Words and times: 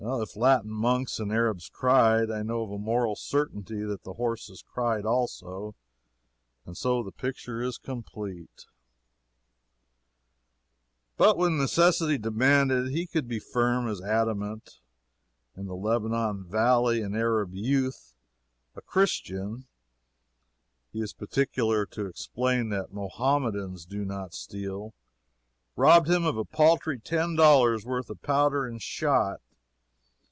If 0.03 0.35
Latin 0.35 0.71
monks 0.71 1.19
and 1.19 1.31
Arabs 1.31 1.69
cried, 1.71 2.31
I 2.31 2.41
know 2.41 2.65
to 2.65 2.73
a 2.73 2.79
moral 2.79 3.15
certainty 3.15 3.83
that 3.83 4.01
the 4.03 4.13
horses 4.13 4.63
cried 4.67 5.05
also, 5.05 5.75
and 6.65 6.75
so 6.75 7.03
the 7.03 7.11
picture 7.11 7.61
is 7.61 7.77
complete. 7.77 8.65
But 11.17 11.37
when 11.37 11.59
necessity 11.59 12.17
demanded, 12.17 12.89
he 12.89 13.05
could 13.05 13.27
be 13.27 13.37
firm 13.39 13.87
as 13.87 14.01
adamant. 14.01 14.79
In 15.55 15.67
the 15.67 15.75
Lebanon 15.75 16.45
Valley 16.45 17.01
an 17.03 17.15
Arab 17.15 17.53
youth 17.53 18.15
a 18.75 18.81
Christian; 18.81 19.67
he 20.91 20.99
is 20.99 21.13
particular 21.13 21.85
to 21.85 22.07
explain 22.07 22.69
that 22.69 22.91
Mohammedans 22.91 23.85
do 23.85 24.03
not 24.03 24.33
steal 24.33 24.95
robbed 25.75 26.09
him 26.09 26.25
of 26.25 26.37
a 26.37 26.45
paltry 26.45 26.97
ten 26.97 27.35
dollars' 27.35 27.85
worth 27.85 28.09
of 28.09 28.19
powder 28.23 28.65
and 28.65 28.81
shot. 28.81 29.41